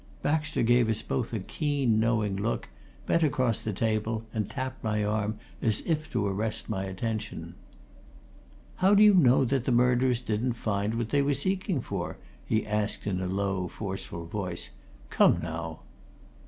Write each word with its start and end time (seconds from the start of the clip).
Baxter 0.23 0.63
gave 0.63 0.89
us 0.89 1.03
both 1.03 1.31
a 1.31 1.37
keen, 1.39 1.99
knowing 1.99 2.35
look, 2.35 2.69
bent 3.05 3.21
across 3.21 3.61
the 3.61 3.71
table, 3.71 4.25
and 4.33 4.49
tapped 4.49 4.83
my 4.83 5.05
arm 5.05 5.37
as 5.61 5.81
if 5.81 6.09
to 6.09 6.25
arrest 6.25 6.67
my 6.71 6.81
closer 6.85 6.91
attention. 6.93 7.53
"How 8.77 8.95
do 8.95 9.03
you 9.03 9.13
know 9.13 9.45
that 9.45 9.65
the 9.65 9.71
murderers 9.71 10.21
didn't 10.21 10.53
find 10.53 10.95
what 10.97 11.09
they 11.09 11.21
were 11.21 11.35
seeking 11.35 11.81
for?" 11.81 12.17
he 12.43 12.65
asked 12.65 13.05
in 13.05 13.21
a 13.21 13.27
low, 13.27 13.67
forceful 13.67 14.25
voice. 14.25 14.71
"Come, 15.11 15.39
now!" 15.43 15.81